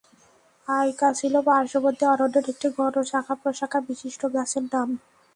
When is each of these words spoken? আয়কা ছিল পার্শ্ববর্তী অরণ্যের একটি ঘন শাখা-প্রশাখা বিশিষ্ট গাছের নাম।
আয়কা 0.67 1.09
ছিল 1.19 1.33
পার্শ্ববর্তী 1.47 2.03
অরণ্যের 2.07 2.45
একটি 2.51 2.67
ঘন 2.77 2.95
শাখা-প্রশাখা 3.11 3.79
বিশিষ্ট 3.87 4.21
গাছের 4.35 4.65
নাম। 4.73 4.89